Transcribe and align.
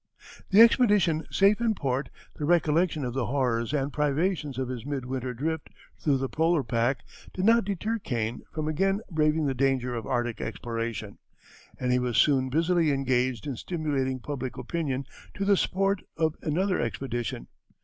The 0.49 0.61
expedition 0.61 1.27
safe 1.29 1.61
in 1.61 1.75
port, 1.75 2.09
the 2.37 2.43
recollection 2.45 3.05
of 3.05 3.13
the 3.13 3.27
horrors 3.27 3.71
and 3.71 3.93
privations 3.93 4.57
of 4.57 4.67
his 4.67 4.83
mid 4.83 5.05
winter 5.05 5.31
drift 5.35 5.69
through 5.99 6.17
the 6.17 6.27
polar 6.27 6.63
pack 6.63 7.01
did 7.35 7.45
not 7.45 7.65
deter 7.65 7.99
Kane 7.99 8.41
from 8.51 8.67
again 8.67 9.01
braving 9.11 9.45
the 9.45 9.53
danger 9.53 9.93
of 9.93 10.07
Arctic 10.07 10.41
exploration, 10.41 11.19
and 11.79 11.91
he 11.91 11.99
was 11.99 12.17
soon 12.17 12.49
busily 12.49 12.89
engaged 12.89 13.45
in 13.45 13.55
stimulating 13.55 14.19
public 14.19 14.57
opinion 14.57 15.05
to 15.35 15.45
the 15.45 15.55
support 15.55 16.01
of 16.17 16.35
another 16.41 16.81
expedition. 16.81 17.45